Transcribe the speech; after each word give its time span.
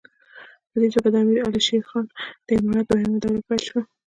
په 0.69 0.75
دې 0.81 0.87
توګه 0.93 1.09
د 1.11 1.15
امیر 1.23 1.37
شېر 1.67 1.81
علي 1.81 1.87
خان 1.89 2.05
د 2.45 2.49
امارت 2.59 2.85
دوهمه 2.87 3.17
دوره 3.23 3.39
پیل 3.47 3.61
شوه. 3.67 3.81